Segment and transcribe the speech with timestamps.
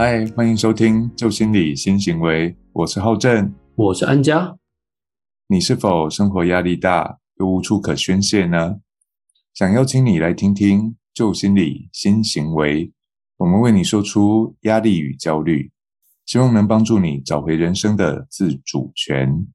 [0.00, 4.56] 嗨，欢迎收听《旧心理新行为》，我是浩正，我是安佳。
[5.48, 8.76] 你是否生活压力大，又无处可宣泄呢？
[9.54, 10.82] 想邀请你来听听
[11.12, 12.86] 《旧心理新行为》，
[13.38, 15.72] 我们为你说出压力与焦虑，
[16.26, 19.48] 希望能帮助你找回人生的自主权。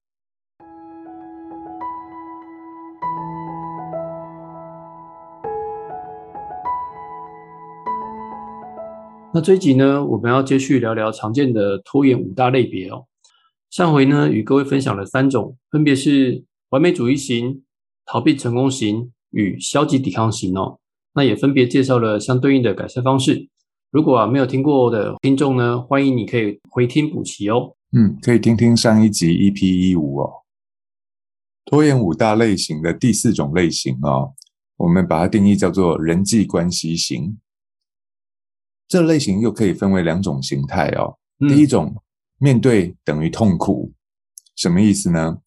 [9.36, 13.08] 那这一集呢，我们要继续聊聊常见的拖延五大类别哦。
[13.72, 17.64] 上回呢，与各位分享了三种，分别是完美主义型、
[18.06, 20.78] 逃避成功型与消极抵抗型哦。
[21.16, 23.48] 那也分别介绍了相对应的改善方式。
[23.90, 27.76] 如果啊没有听过的听众呢，欢迎你可以回听补齐哦。
[27.92, 30.32] 嗯，可以听听上一集 EP 一五哦。
[31.66, 34.34] 拖延五大类型的第四种类型哦，
[34.78, 37.40] 我们把它定义叫做人际关系型。
[38.94, 41.18] 这类型又可以分为两种形态哦。
[41.50, 41.96] 第一种，
[42.38, 43.92] 面对等于痛苦，
[44.56, 45.40] 什么意思呢？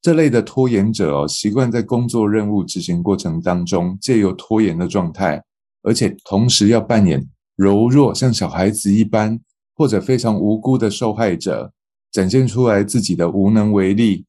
[0.00, 5.44] 这类的拖延者哦，习惯在工作任务执行过程当中，借由拖延的状态，
[5.82, 7.22] 而且同时要扮演
[7.56, 9.38] 柔弱，像小孩子一般，
[9.74, 11.74] 或者非常无辜的受害者，
[12.10, 14.24] 展现出来自己的无能为力，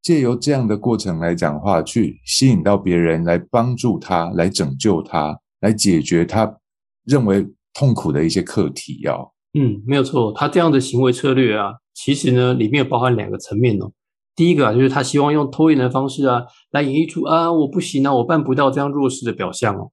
[0.00, 6.56] 借由这样的过程来讲话，去吸引到别人来帮助他，来拯救他，来解决他
[7.04, 7.44] 认为。
[7.74, 9.32] 痛苦的一些课题哦。
[9.54, 13.90] 嗯，没有错，他这样的行为策略啊，其实呢里面有包含两个层面哦。
[14.36, 19.90] 第一个啊，就是他希望用拖延的方式啊，来演绎出啊我不行啊，我办不到这样弱势的表象哦。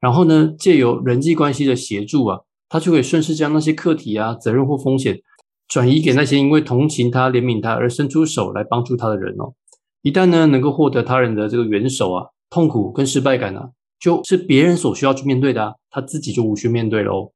[0.00, 5.20] 然后呢，借由人际关系的协助啊，他就可以顺势将那些课题啊、责任或风险
[5.68, 9.54] 转移给那些因为同情他、怜悯他而伸出手来帮助他的人哦。
[10.02, 13.70] 一旦呢能够获得他人的这个援手啊，痛苦跟失败感呢。
[14.00, 17.32] 就是别人所需要去面对的，他自己就无需面对喽。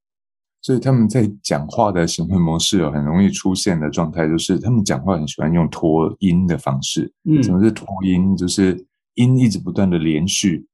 [0.61, 7.13] 所以他们在讲话的行为模式哦，很容易出现的状态，就是他们讲话很喜欢用拖音的方式。
[7.29, 8.37] 嗯，什么是拖音？
[8.37, 10.67] 就是音一直不断的连续。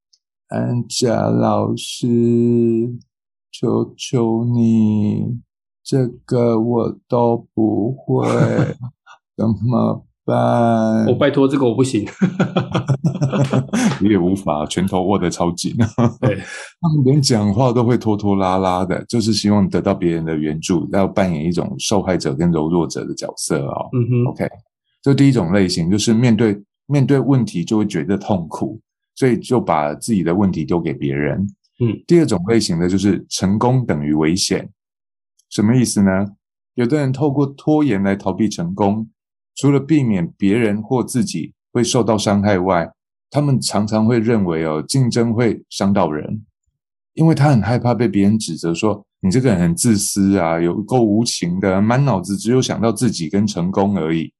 [0.48, 2.06] 安佳老师，
[3.50, 5.40] 求求你，
[5.82, 8.28] 这个我都不会，
[9.36, 10.04] 怎么？
[10.34, 12.06] 我拜托，这个我不行，
[14.00, 15.74] 你也无法，拳头握得超紧。
[16.20, 16.36] 对，
[16.80, 23.88] 他们连讲话都会拖拖拉拉的，就是希望得到别人的援助，要扮演一种受害者跟柔弱者的角色哦。
[23.92, 24.48] 嗯哼，OK，
[25.02, 28.80] 这第一种类型就是面对面对问题就会觉得痛苦，
[29.14, 31.46] 所以就把自己的问题丢给别人。
[31.80, 34.68] 嗯，第二种类型的就是成功等于危险，
[35.48, 36.10] 什么意思呢？
[36.74, 39.08] 有的人透过拖延来逃避成功。
[39.58, 42.88] 除了避免别人或自己会受到伤害外，
[43.28, 46.46] 他们常常会认为哦，竞争会伤到人，
[47.14, 54.32] 因为他很害怕被别人指责说你这个人很自私啊，有够无情的，满脑子只有想到自己跟成功而已。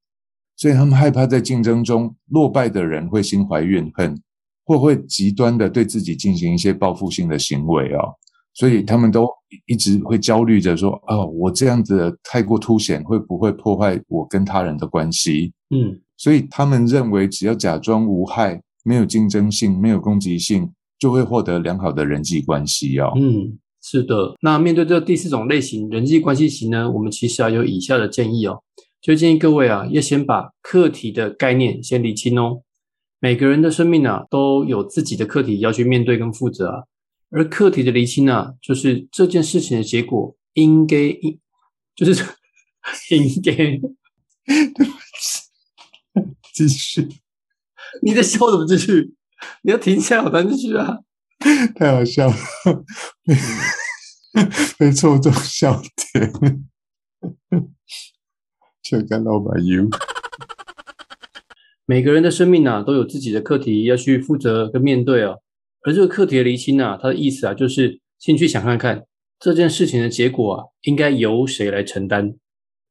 [0.56, 4.16] 所以他们害怕在竞争中落败的人会心怀怨恨，
[4.64, 8.14] 或会极端的对自己进行一些报复性的行为哦。
[8.54, 9.28] 所以他们都
[9.66, 23.12] 一直会焦虑着说：“哦，我这样子太过凸显，会不会破坏我跟他人的关系？”嗯，所以他们认为只要假装无害、没有竞争性、没有攻击性，就会获得良好的人际关系哦。
[23.16, 24.34] 嗯，是的。
[24.40, 28.62] 那面对这第四种类型人际关系型呢，我们其实啊有以下的建议哦，
[29.00, 32.62] 就建议各位啊要先把课题的概念先理清哦。
[33.20, 36.84] 每个人的生命啊都有自己的课题要去面对跟负责啊。
[37.30, 41.38] 而课题的厘清呢，就是这件事情的结果应该应，
[41.94, 42.24] 就是
[43.14, 43.54] 应该。
[44.46, 45.42] 对不起，
[46.54, 47.06] 继续。
[48.02, 48.66] 你在笑什么？
[48.66, 49.14] 继续，
[49.62, 50.98] 你要停下来，我继续啊！
[51.76, 52.34] 太好笑了，
[54.78, 56.32] 被 戳中笑点。
[58.82, 59.90] 就干老板 you。
[61.84, 65.36] 每个人的生命啊，都有自己的课题要去负责跟面对啊。
[65.82, 69.04] 而这个课题的厘清呢，它的意思啊，就是先去想看看
[69.38, 72.34] 这件事情的结果啊，应该由谁来承担？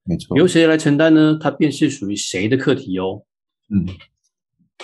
[0.04, 1.38] 没错，由谁来承担呢？
[1.40, 3.24] 它便是属于谁的课题哦。
[3.70, 3.86] 嗯，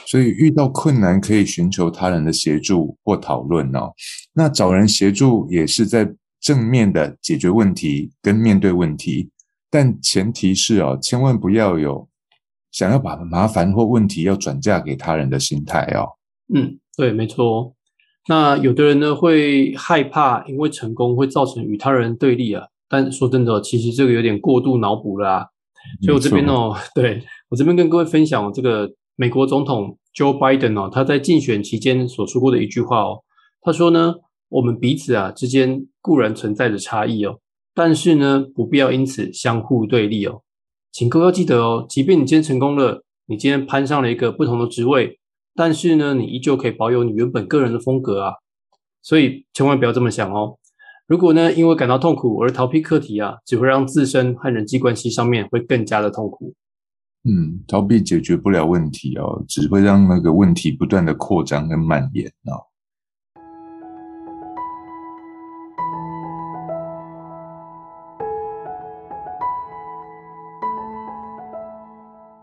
[0.06, 3.94] 所以遇到困难可以寻求他人的协助或讨论哦。
[4.34, 9.30] 那找人协助也是在正面的解决问题跟面对问题，
[9.70, 12.10] 但前提是哦，千万不要有
[12.74, 16.10] 想要把麻烦或问题要转嫁给他人的心态哦。
[16.54, 17.74] 嗯，对，没错。
[18.28, 22.66] 那有的人呢会害怕，因为成功会造成与他人对立啊。
[22.88, 25.50] 但说真的，其实这个有点过度脑补啦。
[26.02, 33.24] 所以我这边哦， 对我这边跟各位分享这个美国总统 Joe Biden 哦，他在竞选期间所说过的一句话哦。
[33.62, 34.16] 他说呢，
[34.50, 37.40] 我们彼此啊之间固然存在着差异哦，
[37.74, 40.42] 但是呢，不必要因此相互对立哦。
[40.92, 45.20] 请各位要记得哦，即便你今天成功了，你今天攀上了一个不同的职位，
[45.56, 48.34] 但是呢，你依旧可以保有你原本个人的风格啊。
[49.02, 50.58] 所以千万不要这么想哦。
[51.08, 56.54] 如果呢，因为感到痛苦而逃避课题啊，只会让自身和人际关系上面会更加的痛苦。
[57.26, 62.73] 嗯，逃避解决不了问题哦，只会让那个问题不断的扩张跟蔓延哦。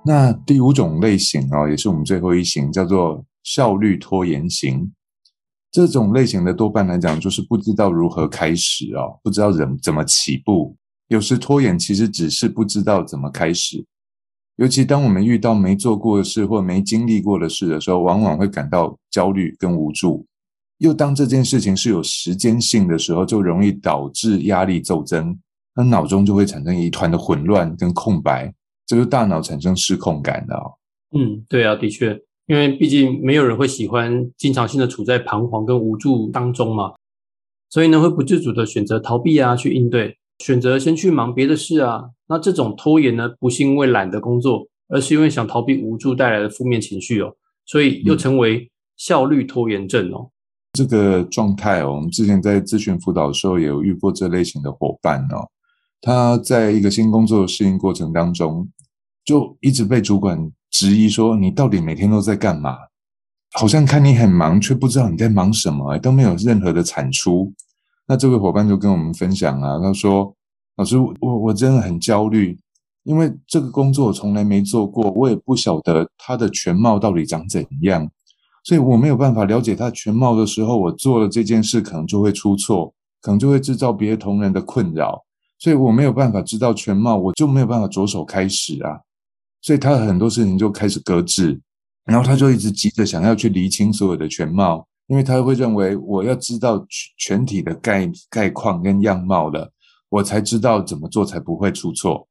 [0.04, 4.90] 那第五种类型哦，也是我们最后一型，叫做效率拖延型。
[5.70, 10.76] 这种类型的多半来讲，就是不知道如何开始哦，不知道怎怎么起步。
[11.08, 13.84] 有时拖延其实只是不知道怎么开始。
[14.56, 20.26] 尤其当我们遇到没做过的事或没经历过的事的时候，往往会感到焦虑跟无助。
[20.78, 25.38] 又当这件事情是有时间性的时候，就容易导致压力骤增，
[25.74, 28.52] 那脑中就会产生一团的混乱跟空白。
[28.90, 30.74] 就是大脑产生失控感的哦。
[31.16, 36.94] 嗯，对啊，的确，因为毕竟没有人会喜欢经常性的处在彷徨跟无助当中嘛，
[37.68, 42.10] 所以呢，会不自主的选择逃避啊，去应对，选择先去忙别的事啊。
[42.26, 47.32] 那这种拖延呢，不是因为懒得工作，而是因为想逃避无助带来的负面情绪哦，
[47.66, 50.30] 所以又成为效率拖延症哦。
[50.72, 55.48] 这个状态哦，我们之前在咨询辅导的时候也有遇过这类型的伙伴哦，
[56.00, 58.68] 他在一个新工作的适应过程当中。
[59.24, 62.76] 就一直被主管质疑说：“你到底每天都在干嘛？
[63.52, 67.52] 好像看你很忙，却不知道你在忙什么，都没有任何的产出。”
[68.06, 70.34] 那这位伙伴就跟我们分享啊，他说
[70.76, 72.58] ：“老师，我我真的很焦虑，
[73.04, 78.08] 因为这个工作我从来没做过，我也不晓得它的全貌到底长怎样，
[78.64, 85.24] 所以我没有办法了解它全貌的时候，我做了这件事可能就会出错，可能就会制造别的同仁的困扰，
[85.58, 89.00] 所以我没有办法知道全貌，我就没有办法着手开始啊。”
[89.62, 91.60] 所以他很多事情就开始搁置，
[92.04, 96.84] 然后他就一直急着想要去厘清所有的全貌，因为他会认为我要知道
[97.18, 99.72] 全体的概概况跟样貌了，
[100.08, 102.26] 我才知道怎么做才不会出错。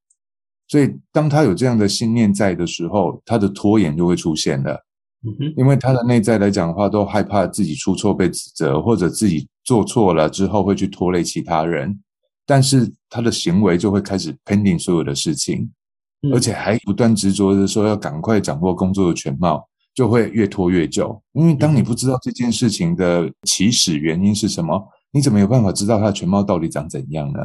[0.68, 4.86] 所以当他有这样的信念在的时候，他的拖延就会出现了。
[5.26, 12.00] 嗯哼，因为他的内在来讲的话，都害怕自己出错被指责，或者自己做错了之后会去拖累其他人，
[12.46, 15.72] 但是他的行为就会开始 pending 所有的事情。
[16.34, 21.22] 而且还不断执着的说要赶快掌握工作的全貌，就会越拖越久。
[21.34, 27.40] 因为当你不知道这件事情的起始原因是什么，你怎么有办法知道它的全貌到底长怎样呢？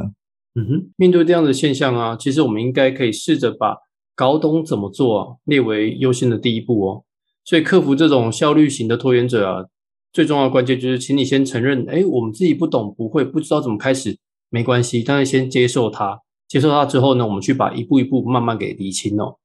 [0.55, 3.75] 嗯哼，面对这样的现象啊，其实我们应该可以试着把
[4.15, 7.03] 搞懂怎么做列为优先的第一步哦。
[7.43, 9.65] 所以克服这种效率型的拖延者啊，
[10.13, 14.17] 最重要的关键就是，请你先承认，哎，我们自己不懂、不会、不知道怎么开始，
[14.49, 16.21] 没关系，但是先接受它。
[16.47, 19.37] 接受它之后呢，我们去把一步一步慢慢给理清哦。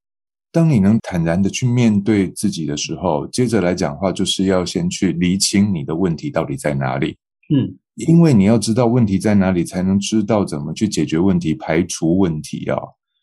[0.52, 7.16] 当你能坦然的去面对自己的时候，接着来讲话，就是要先去厘清你的问题到底在哪里。
[7.54, 12.76] 嗯，因为你要知道问题在哪里，才能知道怎么去解决问题、排除问题啊。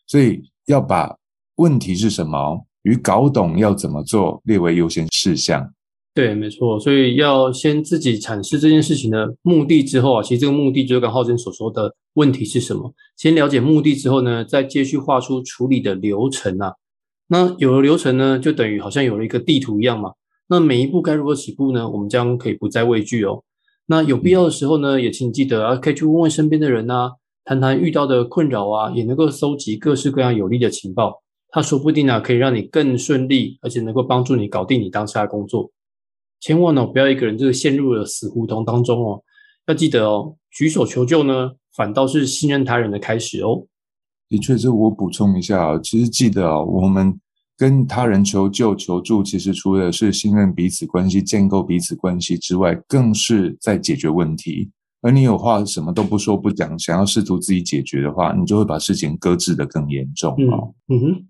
[0.07, 1.13] 所以要把
[1.56, 5.69] 问题是什么与搞懂要怎么做列为优先事项。
[6.17, 12.92] 对，没错，所以要先自己阐释这件事情的目的之后啊，其实这个目的就是刚浩真所说的问题是什么。
[13.15, 16.73] 先了解目的之后呢，再继续画出处理的流程啊。
[17.27, 20.13] 那有了流程呢，就等于好像有了一个地图一样嘛。
[20.47, 21.87] 那每一步该如何起步呢？
[21.87, 23.44] 我们将可以不再畏惧哦。
[23.85, 27.11] 那有必要的时候呢，也请记得啊，可以去问问身边的人啊，
[27.45, 31.21] 谈谈遇到的困扰啊，也能够搜集各式各样有利的情报。
[31.51, 35.69] 他说不定啊，可以让你更顺利，而且能够帮助你搞定你当下的工作。
[36.39, 39.21] 千万呢，不要一个人就是陷入了死胡同当中哦。
[39.67, 43.65] 要记得哦，举手求救呢，反倒是信任他人的开始哦。
[44.29, 47.19] 的确，这我补充一下啊，其实记得啊，我们
[47.57, 54.69] 跟他人求救求助，其实除了是信任彼此关系、建构彼此关系之外，更是在解决问题。
[55.01, 60.73] 而你有话什么都不说不讲，想要试图自己解决的话，你就会把事情搁置的更严重哦。
[60.87, 61.27] 嗯哼。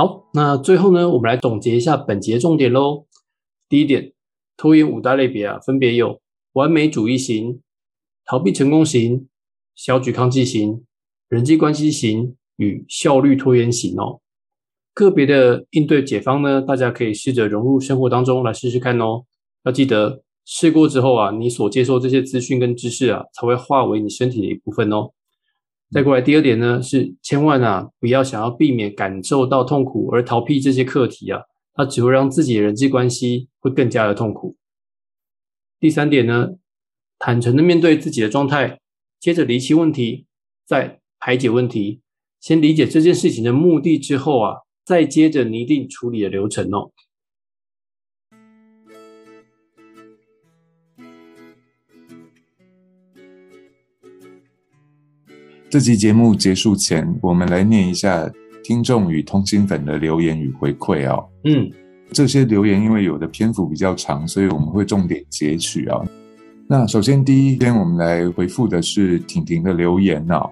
[0.00, 3.04] 好，那最后呢，我们来总结一下本节重点喽。
[3.68, 4.14] 第一点，
[4.56, 6.22] 拖延五大类别啊，分别有
[6.54, 7.60] 完美主义型、
[8.24, 9.28] 逃避成功型、
[9.74, 10.86] 小举抗拒型、
[11.28, 14.20] 人际关系型与效率拖延型哦。
[14.94, 19.26] 个别的应对解方呢，大家可以试着融入生活当中来试试看哦。
[19.64, 25.10] 要记得试过之后啊，你所接受这些资讯跟知识啊，才会化为你身体的一部分哦。
[25.92, 31.40] 再过来，第二点呢是千万啊不要想要避免感受到痛苦而逃避这些课题啊，
[31.74, 34.56] 它只会让自己的人际关系会更加的痛苦。
[35.80, 36.50] 第三点呢，
[37.18, 38.78] 坦诚的面对自己的状态，
[39.18, 40.26] 接着厘清问题，
[40.64, 42.00] 再排解问题。
[42.38, 46.92] 先理解这件事情的目的之后啊，再接着拟定处理的流程哦。
[55.70, 58.28] 这集节目结束前，我们来念一下
[58.64, 61.24] 听众与通心粉的留言与回馈哦。
[61.44, 61.70] 嗯。
[62.10, 66.00] 这些留言因为有的篇幅比较长，所以我们会重点截取啊。
[66.66, 70.44] 那首先第一篇我们来回复的是婷婷的留言啊。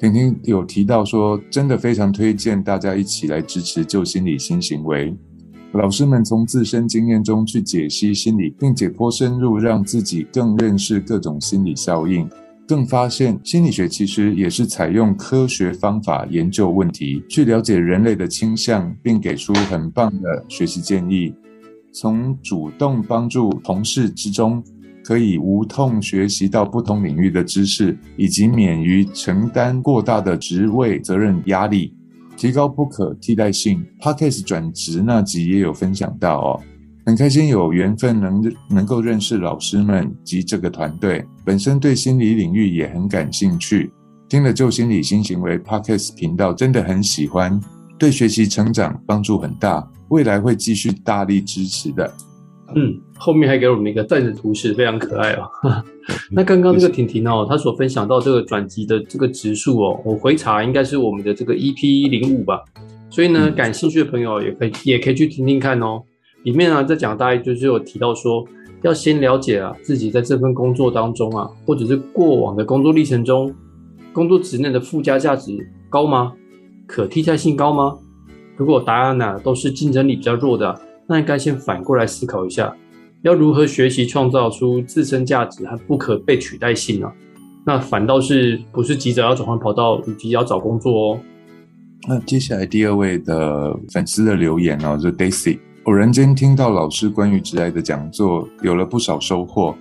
[0.00, 5.16] 婷婷有提到说，真的非常推荐大家一起来支持旧心理新行为。
[5.70, 12.28] 老师们从自身经验中去解析心理，并且颇深入，让自己更认识各种心理效应。
[12.68, 21.34] 更发现心理学其实也是采用科学方法研究问题，去了解人类的倾向，并给出很棒的学习建议。
[21.94, 24.62] 从主动帮助同事之中，
[25.02, 31.94] 可以无痛学习到不同领域的知识，以及免于承担过大的职位责任压力，
[32.36, 33.82] 提高不可替代性。
[33.98, 36.60] Podcast 转职那集也有分享到哦。
[37.08, 43.90] 很开心有缘分能能够认识老师们及这个团队，本身对心理领域也很感兴趣。
[44.28, 47.58] 听了旧心理新行为 Podcast 频道，真的很喜欢，
[47.98, 52.12] 对学习成长帮助很大，未来会继续大力支持的。
[52.76, 55.48] 嗯，后面还给我们一个赞的图示，非常可爱哦。
[56.30, 62.62] 那刚刚这个婷婷哦，她所分享到这个转机的这个指数哦，我回查应该是我们的这个 EP 零五吧，
[63.08, 66.02] 所以呢，感兴趣的朋友也可以也可以去听听看哦。
[66.44, 68.46] 里面啊，在讲大概就是有提到说，
[68.82, 73.52] 要先了解啊自己在这份工作当中啊，或者是过往的工作历程中，
[74.12, 76.32] 工作职能的附加价值高吗？
[76.86, 77.98] 可替代性高吗？
[78.56, 82.74] 如果答案呢都是竞争力比较弱的，那应该先反过来思考一下，
[83.22, 87.12] 要如何学习创造出自身价值和不可被取代性呢？
[87.66, 91.20] 那反倒是不是急着要转换跑道以及要找工作哦？
[92.08, 95.58] 那接下来第二位的粉丝的留言哦，是 Daisy。
[95.88, 99.74] 偶然间听到老师关于直癌的讲座，有了不少收获。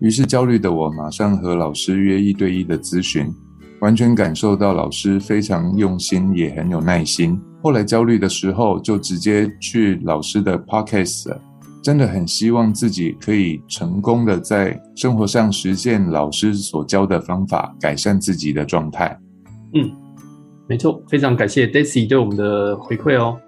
[0.00, 3.32] 于是焦虑的我马上和老师约一对一的咨询，
[3.80, 7.40] 完全感受到老师非常用心，也很有耐心。
[7.62, 11.32] 后来焦虑的时候，就直接去老师的 podcast。
[11.80, 19.16] 真的很希望自己可以成功的在生活上实践老师所教的方法，改善自己的状态。
[19.74, 19.88] 嗯，
[20.68, 23.38] 没错，非常感谢 Daisy 对我们的回馈哦。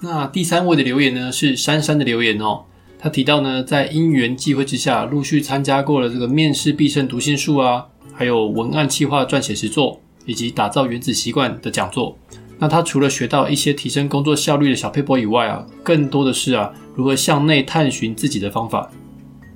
[0.00, 2.64] 那第三位的留言呢，是珊珊的留言哦。
[2.98, 12.16] 他提到呢，在因缘际会之下，陆续参加过了这个面试必胜读心术啊，还有文案企划撰写实作，以及打造原子习惯的讲座。
[12.58, 18.90] 那他除了学到一些提升工作效率的小配博以外啊，更多的是啊，如何向内探寻自己的方法，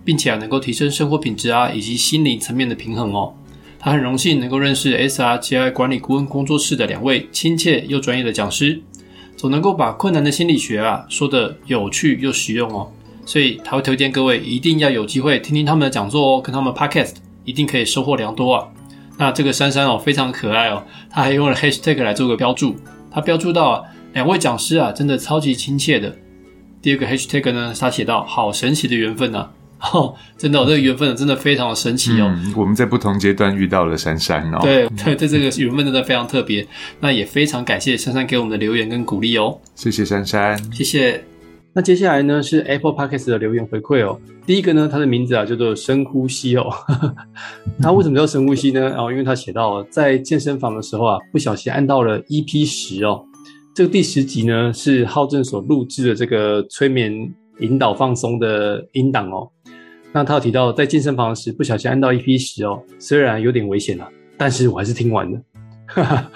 [0.05, 3.35] 并且啊，能够提升生活品质啊，以及心理层面的平衡哦。
[3.79, 8.83] 他很荣幸能够认识 SRGI 管理顾问工作室的两位亲切又专业的讲师。
[9.41, 12.93] 总能够把困难的心理学啊说的有趣又实用哦，
[13.25, 17.15] 所以他会推荐各位一定要有机会听听他们的讲座哦，跟他们 podcast
[17.47, 18.69] 一定可以收获良多啊。
[19.17, 22.77] 那这个珊珊哦非常可爱哦，他还用了 hashtag 来做个标注，
[23.11, 23.83] 他标注到啊
[24.13, 26.15] 两位讲师啊真的超级亲切的。
[26.83, 29.49] 第二个 hashtag 呢，他写到好神奇的缘分呐。
[29.81, 32.31] 哦，真的，这个缘分真的非常的神奇哦。
[32.57, 34.59] 我们在不同阶段遇到了珊珊哦。
[34.63, 36.67] 对对对，这个缘分真的非常特别。
[37.01, 39.59] 那也非常感谢珊珊给我们的留言跟鼓励哦。
[39.75, 41.25] 谢谢珊珊，谢谢。
[41.73, 44.21] 那接下来呢是 Apple Podcast 的留言回馈哦。
[44.45, 46.69] 第一个呢，它的名字啊叫做深呼吸哦。
[47.81, 48.93] 他为什么叫深呼吸呢？
[48.99, 53.25] 哦，因为他写到在健身房的时候啊，不小心按到了 EP 十哦。
[53.73, 59.49] 这个第十集呢是浩正所录制的这个催眠引导放松的音档哦。
[60.13, 65.41] 那他有提到，在健身房时不小心按到 EP 十哦，虽然有点危险了，但是我还是听完了。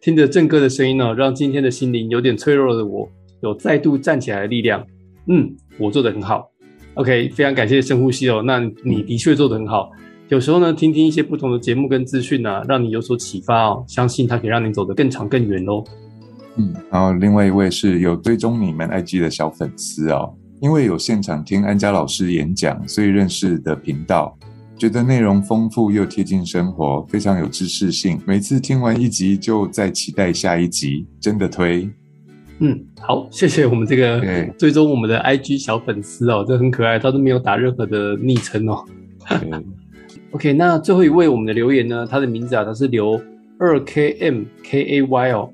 [0.00, 3.08] 听着正哥的声音呢，让今天的心灵有点脆弱的我，
[3.42, 4.84] 有再度站起来的力量。
[5.28, 6.50] 嗯，我做的很好。
[6.94, 8.42] OK，非常感谢深呼吸哦。
[8.44, 9.90] 那你的确做的很好。
[10.28, 15.84] 有时候呢，听听一些不同的节目跟资讯呢，让你有所启发哦，相信它可以让你走得更长更远哦。
[16.56, 20.34] 嗯，然后另外一位是有追踪你们 IG 的小粉丝哦。
[20.60, 24.36] 因为有现场听安家老师演讲，所以认识的频道，
[24.76, 28.20] 觉得内容丰富又贴近生活，非常有知识性。
[28.26, 31.88] 每次听完一集，就在期待下一集，真的推。
[32.58, 34.20] 嗯，好，谢谢我们这个
[34.58, 38.84] 追踪我们的 IG 小粉丝哦，这很可爱，他都没有打任何的昵称哦。
[40.32, 43.18] OK，那最后一位我们的留言呢，他的名字啊，他是留
[43.58, 45.50] 二 KMKAY 哦，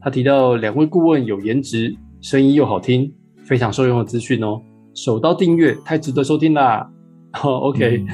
[0.00, 3.14] 他提到两位顾问有颜值，声音又好听。
[3.48, 4.60] 非常受用的资讯哦。
[4.94, 6.86] 手到订阅，太值得收听啦！
[7.32, 8.04] 好， OK，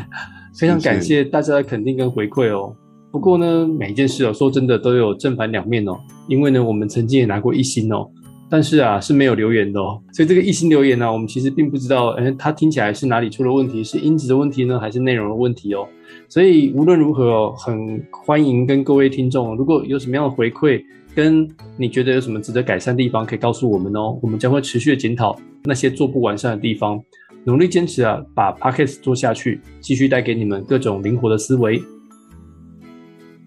[0.58, 2.74] 非常感谢大家的肯定跟回馈哦。
[3.10, 5.98] 不过呢，每一件事哦，说真的都有正反两面哦。
[6.28, 8.10] 因为呢，我们曾经也拿过一星哦，
[8.50, 10.00] 但是啊是没有留言的哦。
[10.12, 15.86] 所以这个一星留言呢，我们其实并不知道，哎，它听起来是哪里出了问题，是音质的问题呢，还是内容的问题哦？
[16.28, 20.82] 所以无论如何哦，很欢迎跟各位听众，如果有什么样的回馈，
[21.14, 24.18] 跟你觉得有什么值得改善的地方，可以告诉我们哦。
[24.20, 25.38] 我们将会持续的检讨。
[25.64, 27.02] 那些做不完善的地方，
[27.44, 31.82] 努力坚持啊，把 Pockets 做下去，继续带给你们各种灵活的思维。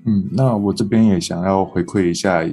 [0.06, 2.44] 嗯，那我这边也想要回馈一下，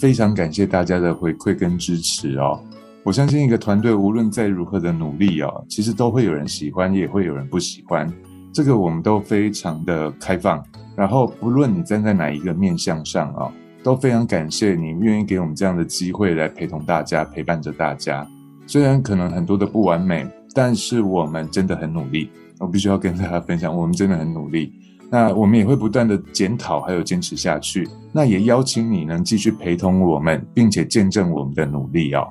[0.00, 2.58] 非常感谢大家的回馈跟支持哦。
[3.04, 8.10] 我相信一个团队无论再如何的努力哦，其实都会有人喜欢，也会有人不喜欢。
[8.52, 10.64] 这个我们都非常的开放，
[10.96, 13.52] 然后不论你站在哪一个面向上啊，
[13.82, 18.26] 都非常感谢你愿意给我们这样的机会来陪同大家，陪伴着大家。
[18.66, 22.30] 虽然可能很多的不完美，但是我们真的很努力。
[22.58, 24.72] 我必须要跟大家分享，我们真的很努力。
[25.10, 27.86] 那我们也会不断的检讨，还有坚持下去。
[28.12, 32.28] 那也邀请你能继续陪同我们，并且见证我们的努力哦。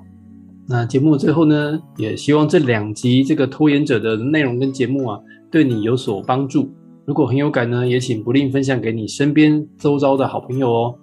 [0.67, 5.19] 那节目最后呢，也希望这两集这个拖延者的内容跟节目啊，
[5.51, 6.71] 对你有所帮助。
[7.05, 10.95] 如果很有感呢，也请不吝分享给你身边周遭的好朋友哦，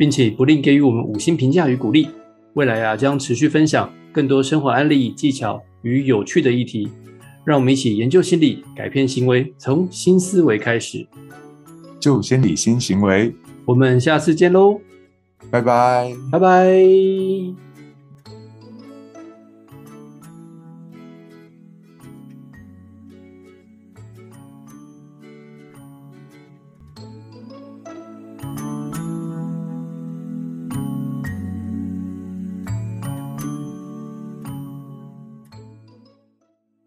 [0.00, 2.08] 并且不吝给予我们五星评价与鼓励。
[2.54, 3.92] 未来啊，将持续分享。
[4.14, 6.88] 更多生活案例、技巧与有趣的议题，
[7.44, 11.06] 让我们一起研究心理，改变行为，从新思维开始，
[12.00, 13.30] 就先理新行为。
[13.66, 14.80] 我们下次见喽，
[15.50, 17.69] 拜拜，拜拜。